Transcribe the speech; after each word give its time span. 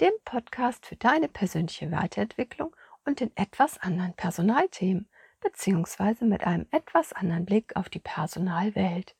dem 0.00 0.12
Podcast 0.24 0.86
für 0.86 0.96
deine 0.96 1.28
persönliche 1.28 1.90
Weiterentwicklung 1.90 2.74
und 3.04 3.20
in 3.20 3.36
etwas 3.36 3.78
anderen 3.78 4.14
Personalthemen, 4.14 5.08
beziehungsweise 5.40 6.24
mit 6.24 6.44
einem 6.44 6.66
etwas 6.70 7.12
anderen 7.12 7.44
Blick 7.44 7.74
auf 7.76 7.88
die 7.88 7.98
Personalwelt. 7.98 9.16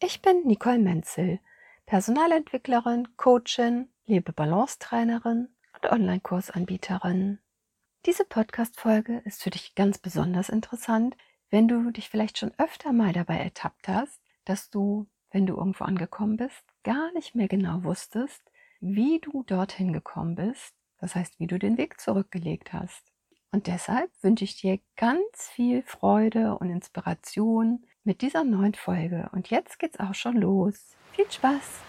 Ich 0.00 0.22
bin 0.22 0.46
Nicole 0.46 0.78
Menzel, 0.78 1.40
Personalentwicklerin, 1.86 3.16
Coachin, 3.16 3.88
Lebe-Balance-Trainerin 4.06 5.48
und 5.74 5.90
Online-Kursanbieterin. 5.90 7.38
Diese 8.06 8.24
Podcast-Folge 8.24 9.22
ist 9.24 9.42
für 9.42 9.50
dich 9.50 9.74
ganz 9.74 9.98
besonders 9.98 10.48
interessant, 10.48 11.16
wenn 11.50 11.68
du 11.68 11.90
dich 11.90 12.08
vielleicht 12.08 12.38
schon 12.38 12.52
öfter 12.58 12.92
mal 12.92 13.12
dabei 13.12 13.38
ertappt 13.38 13.88
hast, 13.88 14.20
dass 14.44 14.70
du, 14.70 15.06
wenn 15.30 15.46
du 15.46 15.56
irgendwo 15.56 15.84
angekommen 15.84 16.36
bist, 16.36 16.64
gar 16.82 17.12
nicht 17.12 17.34
mehr 17.34 17.48
genau 17.48 17.84
wusstest, 17.84 18.42
wie 18.82 19.20
du 19.20 19.44
dorthin 19.44 19.92
gekommen 19.92 20.34
bist, 20.34 20.74
das 20.98 21.14
heißt, 21.14 21.38
wie 21.38 21.46
du 21.46 21.56
den 21.56 21.78
Weg 21.78 22.00
zurückgelegt 22.00 22.72
hast. 22.72 23.12
Und 23.52 23.68
deshalb 23.68 24.10
wünsche 24.22 24.44
ich 24.44 24.60
dir 24.60 24.80
ganz 24.96 25.48
viel 25.50 25.82
Freude 25.82 26.58
und 26.58 26.68
Inspiration 26.68 27.86
mit 28.02 28.22
dieser 28.22 28.42
neuen 28.42 28.74
Folge. 28.74 29.30
Und 29.32 29.50
jetzt 29.50 29.78
geht's 29.78 30.00
auch 30.00 30.14
schon 30.14 30.36
los. 30.36 30.96
Viel 31.12 31.30
Spaß! 31.30 31.80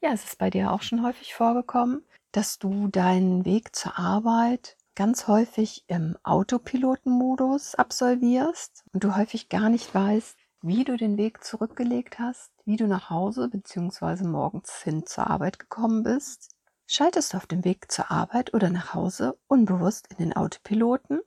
Ja, 0.00 0.12
es 0.12 0.24
ist 0.24 0.38
bei 0.38 0.50
dir 0.50 0.70
auch 0.70 0.82
schon 0.82 1.02
häufig 1.02 1.34
vorgekommen, 1.34 2.04
dass 2.36 2.58
du 2.58 2.88
deinen 2.88 3.46
Weg 3.46 3.74
zur 3.74 3.98
Arbeit 3.98 4.76
ganz 4.94 5.26
häufig 5.26 5.84
im 5.86 6.18
Autopilotenmodus 6.22 7.76
absolvierst 7.76 8.84
und 8.92 9.04
du 9.04 9.16
häufig 9.16 9.48
gar 9.48 9.70
nicht 9.70 9.94
weißt, 9.94 10.36
wie 10.60 10.84
du 10.84 10.98
den 10.98 11.16
Weg 11.16 11.42
zurückgelegt 11.42 12.18
hast, 12.18 12.50
wie 12.66 12.76
du 12.76 12.86
nach 12.88 13.08
Hause 13.08 13.48
bzw. 13.48 14.24
morgens 14.24 14.82
hin 14.82 15.06
zur 15.06 15.30
Arbeit 15.30 15.58
gekommen 15.58 16.02
bist. 16.02 16.50
Schaltest 16.86 17.32
du 17.32 17.38
auf 17.38 17.46
dem 17.46 17.64
Weg 17.64 17.90
zur 17.90 18.10
Arbeit 18.10 18.52
oder 18.52 18.68
nach 18.68 18.92
Hause 18.92 19.38
unbewusst 19.46 20.06
in 20.10 20.18
den 20.18 20.36
Autopiloten? 20.36 21.20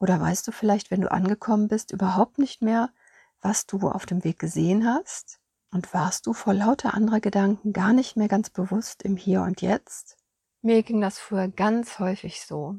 Oder 0.00 0.20
weißt 0.20 0.48
du 0.48 0.50
vielleicht, 0.50 0.90
wenn 0.90 1.00
du 1.00 1.12
angekommen 1.12 1.68
bist, 1.68 1.92
überhaupt 1.92 2.38
nicht 2.38 2.60
mehr, 2.60 2.90
was 3.40 3.66
du 3.66 3.88
auf 3.88 4.04
dem 4.04 4.24
Weg 4.24 4.40
gesehen 4.40 4.84
hast? 4.84 5.38
Und 5.70 5.94
warst 5.94 6.26
du 6.26 6.32
vor 6.32 6.54
lauter 6.54 6.92
anderer 6.94 7.20
Gedanken 7.20 7.72
gar 7.72 7.92
nicht 7.92 8.16
mehr 8.16 8.28
ganz 8.28 8.50
bewusst 8.50 9.04
im 9.04 9.16
Hier 9.16 9.42
und 9.42 9.62
Jetzt? 9.62 10.15
Mir 10.66 10.82
ging 10.82 11.00
das 11.00 11.20
früher 11.20 11.46
ganz 11.46 12.00
häufig 12.00 12.40
so. 12.40 12.74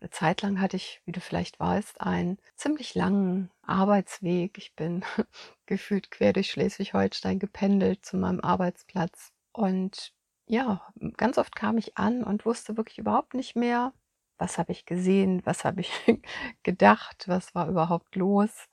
Eine 0.00 0.10
Zeit 0.10 0.42
lang 0.42 0.60
hatte 0.60 0.76
ich, 0.76 1.02
wie 1.04 1.12
du 1.12 1.20
vielleicht 1.20 1.60
weißt, 1.60 2.00
einen 2.00 2.38
ziemlich 2.56 2.96
langen 2.96 3.48
Arbeitsweg. 3.62 4.58
Ich 4.58 4.74
bin 4.74 5.04
gefühlt 5.66 6.10
quer 6.10 6.32
durch 6.32 6.50
Schleswig-Holstein 6.50 7.38
gependelt 7.38 8.04
zu 8.04 8.16
meinem 8.16 8.40
Arbeitsplatz. 8.40 9.30
Und 9.52 10.12
ja, 10.48 10.82
ganz 11.16 11.38
oft 11.38 11.54
kam 11.54 11.78
ich 11.78 11.96
an 11.96 12.24
und 12.24 12.44
wusste 12.44 12.76
wirklich 12.76 12.98
überhaupt 12.98 13.34
nicht 13.34 13.54
mehr, 13.54 13.92
was 14.36 14.58
habe 14.58 14.72
ich 14.72 14.84
gesehen, 14.84 15.42
was 15.44 15.64
habe 15.64 15.82
ich 15.82 15.92
gedacht, 16.64 17.28
was 17.28 17.54
war 17.54 17.68
überhaupt 17.68 18.16
los. 18.16 18.66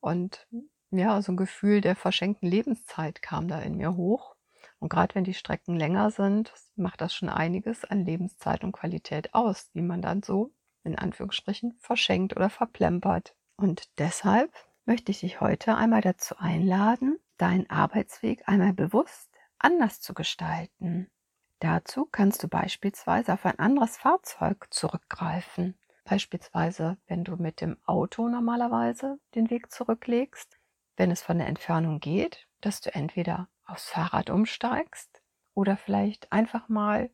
Und 0.00 0.46
ja, 0.90 1.22
so 1.22 1.32
ein 1.32 1.38
Gefühl 1.38 1.80
der 1.80 1.96
verschenkten 1.96 2.46
Lebenszeit 2.50 3.22
kam 3.22 3.48
da 3.48 3.58
in 3.60 3.78
mir 3.78 3.96
hoch. 3.96 4.35
Und 4.78 4.88
gerade 4.88 5.14
wenn 5.14 5.24
die 5.24 5.34
Strecken 5.34 5.76
länger 5.76 6.10
sind, 6.10 6.52
macht 6.76 7.00
das 7.00 7.14
schon 7.14 7.28
einiges 7.28 7.84
an 7.84 8.04
Lebenszeit 8.04 8.62
und 8.62 8.72
Qualität 8.72 9.34
aus, 9.34 9.70
die 9.72 9.82
man 9.82 10.02
dann 10.02 10.22
so 10.22 10.52
in 10.84 10.96
Anführungsstrichen 10.96 11.76
verschenkt 11.80 12.36
oder 12.36 12.50
verplempert. 12.50 13.34
Und 13.56 13.98
deshalb 13.98 14.52
möchte 14.84 15.10
ich 15.10 15.20
dich 15.20 15.40
heute 15.40 15.76
einmal 15.76 16.00
dazu 16.00 16.36
einladen, 16.38 17.18
deinen 17.38 17.68
Arbeitsweg 17.68 18.48
einmal 18.48 18.72
bewusst 18.72 19.30
anders 19.58 20.00
zu 20.00 20.14
gestalten. 20.14 21.10
Dazu 21.58 22.04
kannst 22.04 22.42
du 22.42 22.48
beispielsweise 22.48 23.32
auf 23.32 23.46
ein 23.46 23.58
anderes 23.58 23.96
Fahrzeug 23.96 24.66
zurückgreifen. 24.70 25.78
Beispielsweise, 26.04 26.98
wenn 27.06 27.24
du 27.24 27.36
mit 27.36 27.60
dem 27.60 27.78
Auto 27.84 28.28
normalerweise 28.28 29.18
den 29.34 29.50
Weg 29.50 29.72
zurücklegst, 29.72 30.58
wenn 30.96 31.10
es 31.10 31.22
von 31.22 31.38
der 31.38 31.48
Entfernung 31.48 31.98
geht, 31.98 32.46
dass 32.60 32.80
du 32.80 32.94
entweder 32.94 33.48
aufs 33.66 33.90
Fahrrad 33.90 34.30
umsteigst 34.30 35.22
oder 35.54 35.76
vielleicht 35.76 36.32
einfach 36.32 36.68
mal 36.68 37.10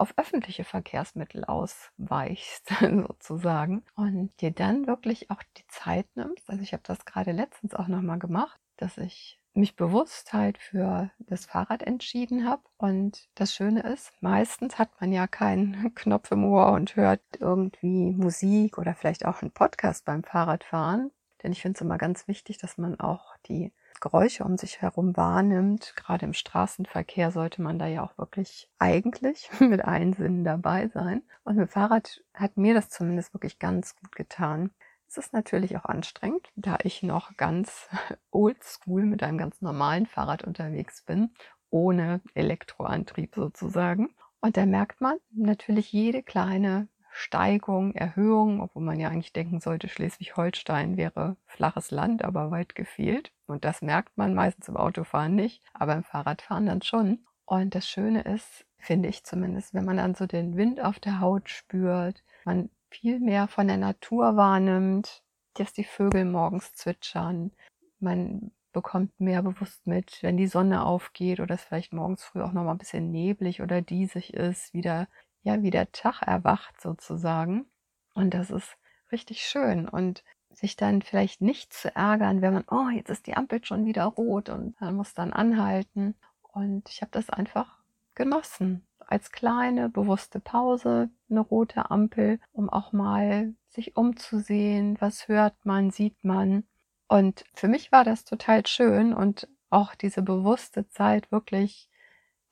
auf 0.00 0.14
öffentliche 0.16 0.64
Verkehrsmittel 0.64 1.44
ausweichst, 1.44 2.68
sozusagen, 2.80 3.84
und 3.96 4.32
dir 4.40 4.50
dann 4.50 4.86
wirklich 4.86 5.30
auch 5.30 5.42
die 5.58 5.66
Zeit 5.68 6.06
nimmst. 6.14 6.48
Also 6.48 6.62
ich 6.62 6.72
habe 6.72 6.82
das 6.86 7.04
gerade 7.04 7.32
letztens 7.32 7.74
auch 7.74 7.86
nochmal 7.86 8.18
gemacht, 8.18 8.58
dass 8.78 8.96
ich 8.96 9.40
mich 9.52 9.76
bewusst 9.76 10.32
halt 10.32 10.58
für 10.58 11.10
das 11.18 11.44
Fahrrad 11.44 11.82
entschieden 11.82 12.48
habe. 12.48 12.62
Und 12.78 13.28
das 13.34 13.54
Schöne 13.54 13.82
ist, 13.82 14.12
meistens 14.20 14.78
hat 14.78 14.88
man 15.00 15.12
ja 15.12 15.26
keinen 15.26 15.94
Knopf 15.94 16.30
im 16.30 16.44
Ohr 16.44 16.72
und 16.72 16.96
hört 16.96 17.22
irgendwie 17.38 18.12
Musik 18.12 18.78
oder 18.78 18.94
vielleicht 18.94 19.26
auch 19.26 19.42
einen 19.42 19.50
Podcast 19.50 20.04
beim 20.04 20.24
Fahrradfahren. 20.24 21.10
Denn 21.42 21.52
ich 21.52 21.62
finde 21.62 21.76
es 21.76 21.80
immer 21.82 21.98
ganz 21.98 22.28
wichtig, 22.28 22.58
dass 22.58 22.78
man 22.78 23.00
auch 23.00 23.36
die 23.46 23.72
Geräusche 24.00 24.44
um 24.44 24.56
sich 24.56 24.80
herum 24.80 25.16
wahrnimmt. 25.16 25.94
Gerade 25.96 26.26
im 26.26 26.32
Straßenverkehr 26.32 27.30
sollte 27.30 27.62
man 27.62 27.78
da 27.78 27.86
ja 27.86 28.02
auch 28.02 28.16
wirklich 28.18 28.68
eigentlich 28.78 29.50
mit 29.60 29.84
allen 29.84 30.12
Sinnen 30.12 30.44
dabei 30.44 30.88
sein. 30.88 31.22
Und 31.44 31.56
mit 31.56 31.70
Fahrrad 31.70 32.22
hat 32.34 32.56
mir 32.56 32.74
das 32.74 32.88
zumindest 32.90 33.34
wirklich 33.34 33.58
ganz 33.58 33.94
gut 33.96 34.16
getan. 34.16 34.70
Es 35.06 35.18
ist 35.18 35.32
natürlich 35.32 35.76
auch 35.76 35.84
anstrengend, 35.84 36.48
da 36.54 36.78
ich 36.82 37.02
noch 37.02 37.36
ganz 37.36 37.88
oldschool 38.30 39.04
mit 39.04 39.22
einem 39.22 39.38
ganz 39.38 39.60
normalen 39.60 40.06
Fahrrad 40.06 40.44
unterwegs 40.44 41.02
bin, 41.02 41.34
ohne 41.68 42.20
Elektroantrieb 42.34 43.34
sozusagen. 43.34 44.10
Und 44.40 44.56
da 44.56 44.66
merkt 44.66 45.00
man 45.00 45.18
natürlich 45.32 45.92
jede 45.92 46.22
kleine 46.22 46.88
Steigung, 47.10 47.94
Erhöhung, 47.94 48.60
obwohl 48.60 48.82
man 48.82 49.00
ja 49.00 49.08
eigentlich 49.08 49.32
denken 49.32 49.60
sollte, 49.60 49.88
Schleswig-Holstein 49.88 50.96
wäre 50.96 51.36
flaches 51.46 51.90
Land, 51.90 52.24
aber 52.24 52.50
weit 52.50 52.74
gefehlt. 52.74 53.32
Und 53.46 53.64
das 53.64 53.82
merkt 53.82 54.16
man 54.16 54.34
meistens 54.34 54.68
im 54.68 54.76
Autofahren 54.76 55.34
nicht, 55.34 55.62
aber 55.74 55.94
im 55.94 56.04
Fahrradfahren 56.04 56.66
dann 56.66 56.82
schon. 56.82 57.26
Und 57.44 57.74
das 57.74 57.88
Schöne 57.88 58.22
ist, 58.22 58.64
finde 58.78 59.08
ich 59.08 59.24
zumindest, 59.24 59.74
wenn 59.74 59.84
man 59.84 59.96
dann 59.96 60.14
so 60.14 60.26
den 60.26 60.56
Wind 60.56 60.80
auf 60.80 61.00
der 61.00 61.20
Haut 61.20 61.50
spürt, 61.50 62.22
man 62.44 62.70
viel 62.90 63.20
mehr 63.20 63.48
von 63.48 63.66
der 63.66 63.76
Natur 63.76 64.36
wahrnimmt, 64.36 65.22
dass 65.54 65.72
die 65.72 65.84
Vögel 65.84 66.24
morgens 66.24 66.72
zwitschern, 66.74 67.52
man 67.98 68.52
bekommt 68.72 69.18
mehr 69.20 69.42
bewusst 69.42 69.86
mit, 69.86 70.22
wenn 70.22 70.36
die 70.36 70.46
Sonne 70.46 70.84
aufgeht 70.84 71.40
oder 71.40 71.54
es 71.54 71.62
vielleicht 71.62 71.92
morgens 71.92 72.22
früh 72.22 72.40
auch 72.40 72.52
noch 72.52 72.64
mal 72.64 72.72
ein 72.72 72.78
bisschen 72.78 73.10
neblig 73.10 73.62
oder 73.62 73.82
diesig 73.82 74.34
ist, 74.34 74.72
wieder 74.72 75.08
ja, 75.42 75.62
wie 75.62 75.70
der 75.70 75.92
Tag 75.92 76.22
erwacht 76.22 76.80
sozusagen. 76.80 77.66
Und 78.14 78.34
das 78.34 78.50
ist 78.50 78.76
richtig 79.12 79.42
schön. 79.42 79.88
Und 79.88 80.24
sich 80.52 80.76
dann 80.76 81.02
vielleicht 81.02 81.40
nicht 81.40 81.72
zu 81.72 81.94
ärgern, 81.94 82.42
wenn 82.42 82.54
man, 82.54 82.64
oh, 82.70 82.88
jetzt 82.90 83.10
ist 83.10 83.26
die 83.26 83.36
Ampel 83.36 83.64
schon 83.64 83.84
wieder 83.86 84.04
rot 84.04 84.48
und 84.48 84.80
man 84.80 84.94
muss 84.94 85.14
dann 85.14 85.32
anhalten. 85.32 86.14
Und 86.42 86.88
ich 86.88 87.02
habe 87.02 87.12
das 87.12 87.30
einfach 87.30 87.78
genossen. 88.14 88.86
Als 88.98 89.32
kleine, 89.32 89.88
bewusste 89.88 90.40
Pause, 90.40 91.10
eine 91.28 91.40
rote 91.40 91.90
Ampel, 91.90 92.38
um 92.52 92.68
auch 92.68 92.92
mal 92.92 93.54
sich 93.68 93.96
umzusehen, 93.96 94.96
was 95.00 95.28
hört 95.28 95.54
man, 95.64 95.90
sieht 95.90 96.22
man. 96.24 96.64
Und 97.08 97.44
für 97.54 97.68
mich 97.68 97.90
war 97.90 98.04
das 98.04 98.24
total 98.24 98.66
schön 98.66 99.12
und 99.12 99.48
auch 99.68 99.94
diese 99.94 100.22
bewusste 100.22 100.88
Zeit 100.88 101.32
wirklich 101.32 101.89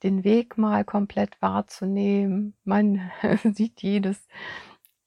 den 0.03 0.23
Weg 0.23 0.57
mal 0.57 0.83
komplett 0.85 1.41
wahrzunehmen. 1.41 2.55
Man 2.63 3.11
sieht 3.53 3.81
jedes, 3.81 4.27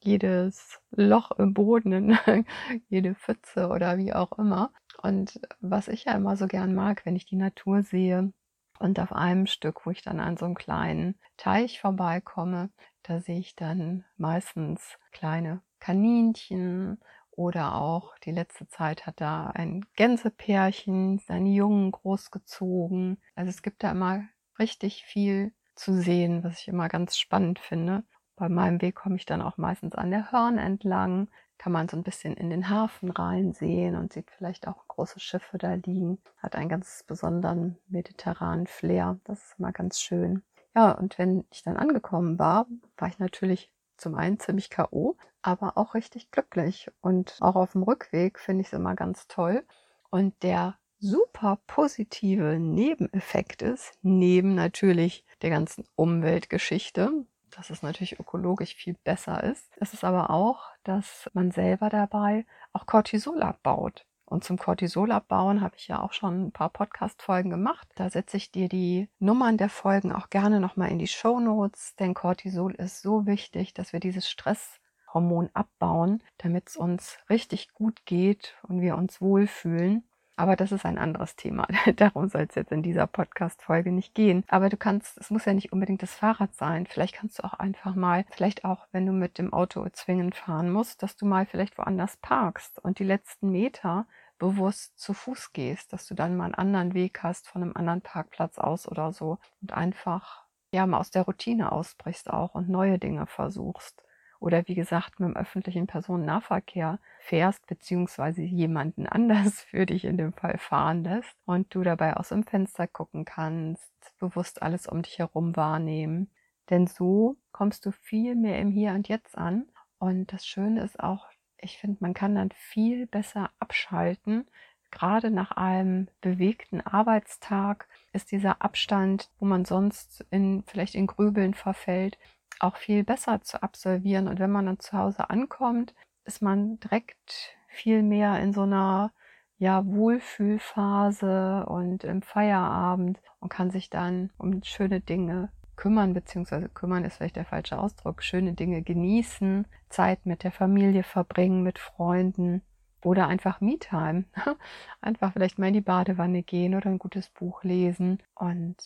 jedes 0.00 0.80
Loch 0.90 1.32
im 1.32 1.54
Boden, 1.54 2.18
jede 2.88 3.14
Pfütze 3.14 3.68
oder 3.68 3.98
wie 3.98 4.12
auch 4.12 4.32
immer. 4.38 4.72
Und 5.02 5.40
was 5.60 5.88
ich 5.88 6.04
ja 6.04 6.12
immer 6.14 6.36
so 6.36 6.46
gern 6.46 6.74
mag, 6.74 7.04
wenn 7.06 7.16
ich 7.16 7.26
die 7.26 7.36
Natur 7.36 7.82
sehe 7.82 8.32
und 8.78 8.98
auf 9.00 9.12
einem 9.12 9.46
Stück, 9.46 9.86
wo 9.86 9.90
ich 9.90 10.02
dann 10.02 10.20
an 10.20 10.36
so 10.36 10.44
einem 10.44 10.54
kleinen 10.54 11.18
Teich 11.36 11.80
vorbeikomme, 11.80 12.70
da 13.02 13.20
sehe 13.20 13.38
ich 13.38 13.56
dann 13.56 14.04
meistens 14.16 14.98
kleine 15.12 15.62
Kaninchen 15.80 16.98
Oder 17.30 17.74
auch 17.76 18.16
die 18.18 18.30
letzte 18.32 18.68
Zeit 18.68 19.06
hat 19.06 19.20
da 19.20 19.46
ein 19.48 19.84
Gänsepärchen 19.96 21.18
seine 21.18 21.50
Jungen 21.50 21.90
großgezogen. 21.92 23.20
Also 23.34 23.50
es 23.50 23.62
gibt 23.62 23.82
da 23.82 23.90
immer 23.92 24.24
richtig 24.58 25.04
viel 25.04 25.52
zu 25.74 25.94
sehen, 25.94 26.44
was 26.44 26.60
ich 26.60 26.68
immer 26.68 26.88
ganz 26.88 27.16
spannend 27.18 27.58
finde. 27.58 28.04
Bei 28.36 28.48
meinem 28.48 28.80
Weg 28.80 28.96
komme 28.96 29.16
ich 29.16 29.26
dann 29.26 29.42
auch 29.42 29.56
meistens 29.56 29.94
an 29.94 30.10
der 30.10 30.32
Hörn 30.32 30.58
entlang, 30.58 31.28
kann 31.58 31.72
man 31.72 31.88
so 31.88 31.96
ein 31.96 32.02
bisschen 32.02 32.34
in 32.34 32.50
den 32.50 32.68
Hafen 32.68 33.10
reinsehen 33.10 33.94
und 33.94 34.12
sieht 34.12 34.30
vielleicht 34.30 34.66
auch 34.66 34.88
große 34.88 35.20
Schiffe 35.20 35.58
da 35.58 35.74
liegen. 35.74 36.18
Hat 36.38 36.56
einen 36.56 36.68
ganz 36.68 37.04
besonderen 37.06 37.78
mediterranen 37.86 38.66
Flair. 38.66 39.20
Das 39.24 39.44
ist 39.44 39.58
immer 39.58 39.70
ganz 39.70 40.00
schön. 40.00 40.42
Ja, 40.74 40.90
und 40.90 41.18
wenn 41.18 41.44
ich 41.50 41.62
dann 41.62 41.76
angekommen 41.76 42.38
war, 42.38 42.66
war 42.96 43.08
ich 43.08 43.18
natürlich 43.18 43.70
zum 43.96 44.16
einen 44.16 44.40
ziemlich 44.40 44.70
K.O., 44.70 45.16
aber 45.42 45.76
auch 45.76 45.94
richtig 45.94 46.30
glücklich. 46.30 46.90
Und 47.00 47.36
auch 47.40 47.54
auf 47.54 47.72
dem 47.72 47.84
Rückweg 47.84 48.38
finde 48.40 48.62
ich 48.62 48.68
es 48.68 48.72
immer 48.72 48.96
ganz 48.96 49.28
toll. 49.28 49.64
Und 50.10 50.42
der 50.42 50.78
super 51.02 51.58
positive 51.66 52.60
Nebeneffekt 52.60 53.60
ist, 53.60 53.98
neben 54.02 54.54
natürlich 54.54 55.24
der 55.42 55.50
ganzen 55.50 55.84
Umweltgeschichte, 55.96 57.26
dass 57.50 57.70
es 57.70 57.82
natürlich 57.82 58.20
ökologisch 58.20 58.76
viel 58.76 58.94
besser 59.02 59.42
ist, 59.42 59.76
ist 59.78 59.94
es 59.94 60.04
aber 60.04 60.30
auch, 60.30 60.70
dass 60.84 61.28
man 61.34 61.50
selber 61.50 61.90
dabei 61.90 62.46
auch 62.72 62.86
Cortisol 62.86 63.42
abbaut. 63.42 64.06
Und 64.24 64.44
zum 64.44 64.56
Cortisol 64.56 65.10
abbauen 65.10 65.60
habe 65.60 65.74
ich 65.76 65.88
ja 65.88 66.00
auch 66.00 66.12
schon 66.12 66.46
ein 66.46 66.52
paar 66.52 66.70
Podcast-Folgen 66.70 67.50
gemacht. 67.50 67.86
Da 67.96 68.08
setze 68.08 68.38
ich 68.38 68.50
dir 68.50 68.68
die 68.68 69.10
Nummern 69.18 69.58
der 69.58 69.68
Folgen 69.68 70.12
auch 70.12 70.30
gerne 70.30 70.60
nochmal 70.60 70.90
in 70.90 71.00
die 71.00 71.08
Show 71.08 71.40
Notes, 71.40 71.96
denn 71.96 72.14
Cortisol 72.14 72.74
ist 72.76 73.02
so 73.02 73.26
wichtig, 73.26 73.74
dass 73.74 73.92
wir 73.92 74.00
dieses 74.00 74.30
Stresshormon 74.30 75.50
abbauen, 75.52 76.22
damit 76.38 76.68
es 76.68 76.76
uns 76.76 77.18
richtig 77.28 77.72
gut 77.74 78.06
geht 78.06 78.56
und 78.62 78.80
wir 78.80 78.96
uns 78.96 79.20
wohlfühlen. 79.20 80.04
Aber 80.36 80.56
das 80.56 80.72
ist 80.72 80.86
ein 80.86 80.98
anderes 80.98 81.36
Thema. 81.36 81.66
Darum 81.96 82.28
soll 82.28 82.46
es 82.48 82.54
jetzt 82.54 82.72
in 82.72 82.82
dieser 82.82 83.06
Podcast-Folge 83.06 83.92
nicht 83.92 84.14
gehen. 84.14 84.44
Aber 84.48 84.68
du 84.68 84.76
kannst, 84.76 85.18
es 85.18 85.30
muss 85.30 85.44
ja 85.44 85.52
nicht 85.52 85.72
unbedingt 85.72 86.02
das 86.02 86.14
Fahrrad 86.14 86.54
sein. 86.54 86.86
Vielleicht 86.86 87.14
kannst 87.14 87.38
du 87.38 87.44
auch 87.44 87.54
einfach 87.54 87.94
mal, 87.94 88.24
vielleicht 88.30 88.64
auch, 88.64 88.86
wenn 88.92 89.06
du 89.06 89.12
mit 89.12 89.38
dem 89.38 89.52
Auto 89.52 89.86
zwingend 89.92 90.34
fahren 90.34 90.70
musst, 90.70 91.02
dass 91.02 91.16
du 91.16 91.26
mal 91.26 91.46
vielleicht 91.46 91.76
woanders 91.78 92.16
parkst 92.16 92.78
und 92.78 92.98
die 92.98 93.04
letzten 93.04 93.50
Meter 93.50 94.06
bewusst 94.38 94.98
zu 94.98 95.14
Fuß 95.14 95.52
gehst, 95.52 95.92
dass 95.92 96.06
du 96.06 96.14
dann 96.14 96.36
mal 96.36 96.46
einen 96.46 96.54
anderen 96.54 96.94
Weg 96.94 97.22
hast 97.22 97.46
von 97.48 97.62
einem 97.62 97.76
anderen 97.76 98.00
Parkplatz 98.00 98.58
aus 98.58 98.88
oder 98.88 99.12
so 99.12 99.38
und 99.60 99.72
einfach 99.72 100.44
ja 100.74 100.86
mal 100.86 100.98
aus 100.98 101.10
der 101.10 101.22
Routine 101.22 101.70
ausbrichst 101.70 102.30
auch 102.30 102.54
und 102.54 102.68
neue 102.68 102.98
Dinge 102.98 103.26
versuchst 103.26 104.02
oder 104.42 104.66
wie 104.66 104.74
gesagt 104.74 105.20
mit 105.20 105.28
dem 105.28 105.36
öffentlichen 105.36 105.86
Personennahverkehr 105.86 106.98
fährst, 107.20 107.66
beziehungsweise 107.68 108.42
jemanden 108.42 109.06
anders 109.06 109.62
für 109.70 109.86
dich 109.86 110.04
in 110.04 110.16
dem 110.16 110.32
Fall 110.32 110.58
fahren 110.58 111.04
lässt 111.04 111.36
und 111.46 111.72
du 111.74 111.82
dabei 111.82 112.16
aus 112.16 112.30
dem 112.30 112.42
Fenster 112.42 112.88
gucken 112.88 113.24
kannst, 113.24 113.92
bewusst 114.18 114.62
alles 114.62 114.88
um 114.88 115.02
dich 115.02 115.18
herum 115.18 115.56
wahrnehmen. 115.56 116.28
Denn 116.70 116.86
so 116.86 117.36
kommst 117.52 117.86
du 117.86 117.92
viel 117.92 118.34
mehr 118.34 118.58
im 118.58 118.70
Hier 118.70 118.92
und 118.92 119.08
Jetzt 119.08 119.38
an. 119.38 119.66
Und 119.98 120.32
das 120.32 120.44
Schöne 120.44 120.82
ist 120.82 120.98
auch, 120.98 121.26
ich 121.58 121.78
finde, 121.78 121.98
man 122.00 122.12
kann 122.12 122.34
dann 122.34 122.50
viel 122.50 123.06
besser 123.06 123.50
abschalten. 123.60 124.46
Gerade 124.90 125.30
nach 125.30 125.52
einem 125.52 126.08
bewegten 126.20 126.80
Arbeitstag 126.80 127.86
ist 128.12 128.32
dieser 128.32 128.60
Abstand, 128.60 129.30
wo 129.38 129.46
man 129.46 129.64
sonst 129.64 130.26
in, 130.30 130.64
vielleicht 130.66 130.96
in 130.96 131.06
Grübeln 131.06 131.54
verfällt, 131.54 132.18
auch 132.60 132.76
viel 132.76 133.04
besser 133.04 133.42
zu 133.42 133.62
absolvieren. 133.62 134.28
Und 134.28 134.38
wenn 134.38 134.50
man 134.50 134.66
dann 134.66 134.80
zu 134.80 134.96
Hause 134.96 135.30
ankommt, 135.30 135.94
ist 136.24 136.42
man 136.42 136.78
direkt 136.80 137.56
viel 137.68 138.02
mehr 138.02 138.38
in 138.40 138.52
so 138.52 138.62
einer 138.62 139.12
ja, 139.58 139.86
Wohlfühlphase 139.86 141.66
und 141.66 142.04
im 142.04 142.22
Feierabend 142.22 143.20
und 143.40 143.48
kann 143.48 143.70
sich 143.70 143.90
dann 143.90 144.30
um 144.36 144.62
schöne 144.64 145.00
Dinge 145.00 145.50
kümmern, 145.76 146.14
beziehungsweise 146.14 146.68
kümmern 146.68 147.04
ist 147.04 147.16
vielleicht 147.16 147.36
der 147.36 147.44
falsche 147.44 147.78
Ausdruck, 147.78 148.22
schöne 148.22 148.54
Dinge 148.54 148.82
genießen, 148.82 149.66
Zeit 149.88 150.26
mit 150.26 150.42
der 150.42 150.52
Familie 150.52 151.02
verbringen, 151.02 151.62
mit 151.62 151.78
Freunden 151.78 152.62
oder 153.04 153.28
einfach 153.28 153.60
Me-Time. 153.60 154.24
einfach 155.00 155.32
vielleicht 155.32 155.58
mal 155.58 155.68
in 155.68 155.74
die 155.74 155.80
Badewanne 155.80 156.42
gehen 156.42 156.74
oder 156.74 156.90
ein 156.90 156.98
gutes 156.98 157.30
Buch 157.30 157.64
lesen 157.64 158.22
und 158.34 158.76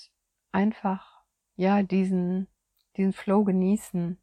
einfach, 0.53 1.23
ja, 1.57 1.83
diesen 1.83 2.49
diesen 2.97 3.13
Flow 3.13 3.45
genießen, 3.45 4.19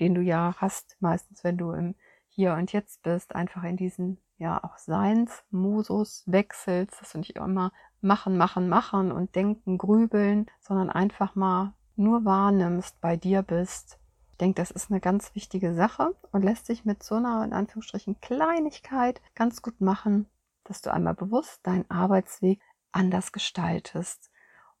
den 0.00 0.14
du 0.14 0.20
ja 0.20 0.54
hast, 0.58 0.96
meistens 1.00 1.44
wenn 1.44 1.58
du 1.58 1.72
im 1.72 1.94
Hier 2.28 2.54
und 2.54 2.72
Jetzt 2.72 3.02
bist, 3.02 3.34
einfach 3.34 3.64
in 3.64 3.76
diesen 3.76 4.18
ja 4.38 4.62
auch 4.62 4.78
Seinsmodus 4.78 6.22
wechselst, 6.26 7.00
dass 7.00 7.12
du 7.12 7.18
nicht 7.18 7.36
immer 7.36 7.72
machen, 8.00 8.36
machen, 8.36 8.68
machen 8.68 9.12
und 9.12 9.34
denken, 9.34 9.78
grübeln, 9.78 10.46
sondern 10.60 10.90
einfach 10.90 11.34
mal 11.34 11.74
nur 11.96 12.24
wahrnimmst, 12.24 13.00
bei 13.00 13.16
dir 13.16 13.42
bist. 13.42 13.98
Ich 14.32 14.38
denke, 14.38 14.62
das 14.62 14.70
ist 14.70 14.90
eine 14.90 15.00
ganz 15.00 15.34
wichtige 15.34 15.74
Sache 15.74 16.14
und 16.30 16.44
lässt 16.44 16.66
sich 16.66 16.84
mit 16.84 17.02
so 17.02 17.16
einer, 17.16 17.42
in 17.44 17.52
Anführungsstrichen, 17.52 18.20
Kleinigkeit 18.20 19.20
ganz 19.34 19.62
gut 19.62 19.80
machen, 19.80 20.26
dass 20.62 20.80
du 20.80 20.92
einmal 20.92 21.14
bewusst 21.14 21.66
deinen 21.66 21.90
Arbeitsweg 21.90 22.60
anders 22.92 23.32
gestaltest. 23.32 24.30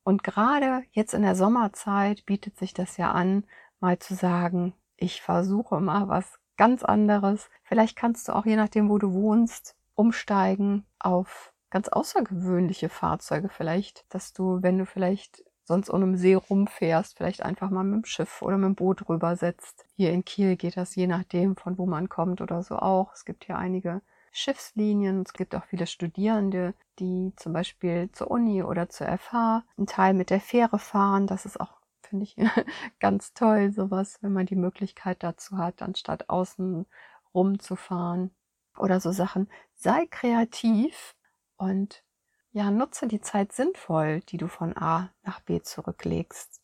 Und 0.04 0.22
gerade 0.22 0.82
jetzt 0.92 1.14
in 1.14 1.22
der 1.22 1.34
Sommerzeit 1.34 2.24
bietet 2.26 2.56
sich 2.56 2.72
das 2.74 2.96
ja 2.96 3.12
an, 3.12 3.44
mal 3.80 3.98
zu 3.98 4.14
sagen, 4.14 4.74
ich 4.96 5.22
versuche 5.22 5.80
mal 5.80 6.08
was 6.08 6.38
ganz 6.56 6.82
anderes. 6.82 7.48
Vielleicht 7.62 7.96
kannst 7.96 8.28
du 8.28 8.32
auch, 8.32 8.46
je 8.46 8.56
nachdem, 8.56 8.88
wo 8.88 8.98
du 8.98 9.12
wohnst, 9.12 9.76
umsteigen 9.94 10.84
auf 10.98 11.52
ganz 11.70 11.88
außergewöhnliche 11.88 12.88
Fahrzeuge. 12.88 13.48
Vielleicht, 13.48 14.04
dass 14.12 14.32
du, 14.32 14.62
wenn 14.62 14.78
du 14.78 14.86
vielleicht 14.86 15.44
sonst 15.64 15.90
um 15.90 16.00
den 16.00 16.16
See 16.16 16.34
rumfährst, 16.34 17.16
vielleicht 17.16 17.42
einfach 17.42 17.70
mal 17.70 17.84
mit 17.84 18.04
dem 18.04 18.04
Schiff 18.06 18.42
oder 18.42 18.56
mit 18.56 18.66
dem 18.66 18.74
Boot 18.74 19.08
rübersetzt. 19.08 19.84
Hier 19.94 20.12
in 20.12 20.24
Kiel 20.24 20.56
geht 20.56 20.76
das 20.76 20.94
je 20.94 21.06
nachdem, 21.06 21.56
von 21.56 21.78
wo 21.78 21.86
man 21.86 22.08
kommt 22.08 22.40
oder 22.40 22.62
so 22.62 22.76
auch. 22.76 23.12
Es 23.12 23.24
gibt 23.24 23.44
hier 23.44 23.58
einige 23.58 24.00
Schiffslinien. 24.32 25.22
Es 25.26 25.32
gibt 25.32 25.54
auch 25.54 25.64
viele 25.64 25.86
Studierende, 25.86 26.74
die 26.98 27.32
zum 27.36 27.52
Beispiel 27.52 28.10
zur 28.12 28.30
Uni 28.30 28.62
oder 28.62 28.88
zur 28.88 29.06
FH 29.08 29.64
einen 29.76 29.86
Teil 29.86 30.14
mit 30.14 30.30
der 30.30 30.40
Fähre 30.40 30.78
fahren. 30.78 31.26
Das 31.26 31.46
ist 31.46 31.60
auch, 31.60 31.80
finde 32.02 32.24
ich, 32.24 32.36
ganz 33.00 33.34
toll, 33.34 33.72
sowas, 33.72 34.18
wenn 34.22 34.32
man 34.32 34.46
die 34.46 34.56
Möglichkeit 34.56 35.22
dazu 35.22 35.58
hat, 35.58 35.82
anstatt 35.82 36.28
außen 36.28 36.86
rumzufahren 37.34 38.34
oder 38.76 39.00
so 39.00 39.12
Sachen. 39.12 39.48
Sei 39.74 40.06
kreativ 40.06 41.14
und 41.56 42.04
ja, 42.52 42.70
nutze 42.70 43.06
die 43.08 43.20
Zeit 43.20 43.52
sinnvoll, 43.52 44.20
die 44.20 44.36
du 44.36 44.48
von 44.48 44.76
A 44.76 45.10
nach 45.22 45.40
B 45.40 45.60
zurücklegst. 45.60 46.60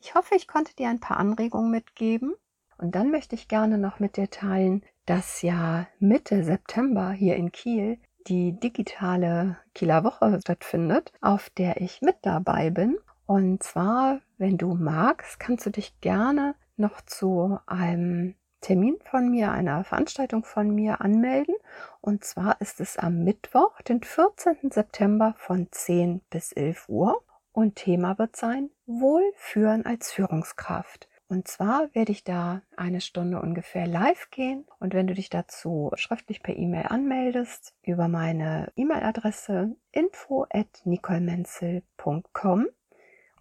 Ich 0.00 0.14
hoffe, 0.14 0.34
ich 0.34 0.46
konnte 0.46 0.74
dir 0.76 0.90
ein 0.90 1.00
paar 1.00 1.16
Anregungen 1.16 1.70
mitgeben. 1.70 2.34
Und 2.78 2.94
dann 2.94 3.10
möchte 3.10 3.34
ich 3.34 3.48
gerne 3.48 3.78
noch 3.78 4.00
mit 4.00 4.16
dir 4.16 4.30
teilen, 4.30 4.82
dass 5.06 5.42
ja 5.42 5.86
Mitte 5.98 6.44
September 6.44 7.10
hier 7.10 7.36
in 7.36 7.52
Kiel 7.52 7.98
die 8.26 8.58
digitale 8.58 9.58
Kieler 9.74 10.04
Woche 10.04 10.38
stattfindet, 10.40 11.12
auf 11.20 11.50
der 11.50 11.80
ich 11.80 12.00
mit 12.00 12.16
dabei 12.22 12.70
bin. 12.70 12.96
Und 13.26 13.62
zwar, 13.62 14.20
wenn 14.38 14.58
du 14.58 14.74
magst, 14.74 15.38
kannst 15.38 15.66
du 15.66 15.70
dich 15.70 16.00
gerne 16.00 16.54
noch 16.76 17.00
zu 17.02 17.58
einem 17.66 18.34
Termin 18.60 18.96
von 19.04 19.30
mir, 19.30 19.52
einer 19.52 19.84
Veranstaltung 19.84 20.44
von 20.44 20.74
mir 20.74 21.02
anmelden. 21.02 21.54
Und 22.00 22.24
zwar 22.24 22.60
ist 22.60 22.80
es 22.80 22.96
am 22.96 23.22
Mittwoch, 23.22 23.80
den 23.82 24.02
14. 24.02 24.70
September 24.70 25.34
von 25.36 25.68
10 25.70 26.22
bis 26.30 26.52
11 26.52 26.88
Uhr. 26.88 27.22
Und 27.52 27.76
Thema 27.76 28.18
wird 28.18 28.36
sein 28.36 28.70
Wohlführen 28.86 29.86
als 29.86 30.12
Führungskraft. 30.12 31.08
Und 31.28 31.48
zwar 31.48 31.94
werde 31.94 32.12
ich 32.12 32.22
da 32.22 32.62
eine 32.76 33.00
Stunde 33.00 33.40
ungefähr 33.40 33.86
live 33.86 34.30
gehen. 34.30 34.66
Und 34.78 34.92
wenn 34.94 35.06
du 35.06 35.14
dich 35.14 35.30
dazu 35.30 35.90
schriftlich 35.94 36.42
per 36.42 36.56
E-Mail 36.56 36.86
anmeldest, 36.88 37.74
über 37.82 38.08
meine 38.08 38.70
E-Mail-Adresse 38.76 39.74
info 39.90 40.46
at 40.50 40.82
nicolemenzel.com 40.84 42.66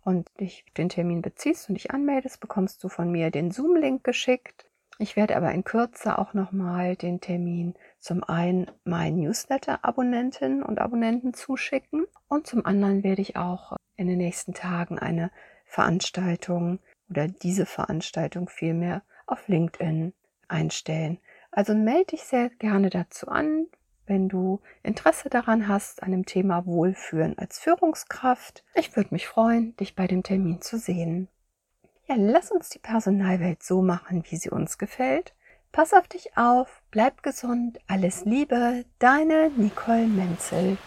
und 0.06 0.28
dich 0.40 0.66
den 0.78 0.90
Termin 0.90 1.22
beziehst 1.22 1.70
und 1.70 1.76
dich 1.76 1.92
anmeldest, 1.92 2.40
bekommst 2.40 2.84
du 2.84 2.90
von 2.90 3.12
mir 3.12 3.32
den 3.32 3.52
Zoom-Link 3.52 4.04
geschickt. 4.04 4.66
Ich 5.00 5.16
werde 5.16 5.36
aber 5.36 5.52
in 5.52 5.64
Kürze 5.64 6.20
auch 6.20 6.34
nochmal 6.34 6.96
den 6.96 7.20
Termin 7.20 7.74
zum 8.00 8.24
einen 8.24 8.70
meinen 8.84 9.22
Newsletter-Abonnentinnen 9.22 10.64
und 10.64 10.80
Abonnenten 10.80 11.34
zuschicken 11.34 12.06
und 12.28 12.48
zum 12.48 12.66
anderen 12.66 13.04
werde 13.04 13.22
ich 13.22 13.36
auch 13.36 13.76
in 13.96 14.08
den 14.08 14.20
nächsten 14.20 14.54
Tagen 14.54 15.00
eine 15.00 15.32
Veranstaltung 15.66 16.80
oder 17.14 17.28
diese 17.28 17.68
Veranstaltung 17.68 18.50
vielmehr 18.50 19.04
auf 19.28 19.48
LinkedIn 19.48 20.14
einstellen. 20.48 21.20
Also 21.52 21.76
melde 21.76 22.08
dich 22.08 22.24
sehr 22.24 22.50
gerne 22.50 22.90
dazu 22.90 23.28
an, 23.28 23.68
wenn 24.08 24.30
du 24.30 24.62
Interesse 24.82 25.30
daran 25.30 25.68
hast, 25.68 26.02
an 26.02 26.10
dem 26.10 26.26
Thema 26.26 26.66
Wohlführen 26.66 27.38
als 27.38 27.60
Führungskraft. 27.60 28.64
Ich 28.74 28.96
würde 28.96 29.14
mich 29.14 29.28
freuen, 29.28 29.76
dich 29.78 29.96
bei 29.96 30.08
dem 30.08 30.24
Termin 30.24 30.62
zu 30.62 30.80
sehen. 30.80 31.28
Ja, 32.08 32.16
lass 32.18 32.52
uns 32.52 32.70
die 32.70 32.80
Personalwelt 32.80 33.62
so 33.62 33.84
machen, 33.84 34.24
wie 34.30 34.36
sie 34.36 34.50
uns 34.50 34.80
gefällt. 34.80 35.36
Pass 35.72 35.94
auf 35.94 36.08
dich 36.08 36.36
auf, 36.36 36.82
bleib 36.90 37.22
gesund, 37.22 37.80
alles 37.88 38.26
Liebe, 38.26 38.86
deine 38.98 39.52
Nicole 39.56 40.08
Menzel. 40.08 40.78